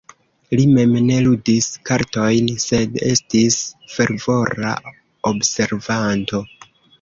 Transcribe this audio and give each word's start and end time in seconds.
Li 0.59 0.63
mem 0.75 0.93
ne 1.09 1.17
ludis 1.25 1.67
kartojn, 1.89 2.47
sed 2.63 2.97
estis 3.09 3.59
fervora 3.97 4.73
observanto. 5.33 6.43